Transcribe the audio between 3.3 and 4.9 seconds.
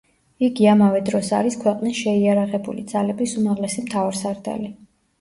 უმაღლესი მთავარსარდალი.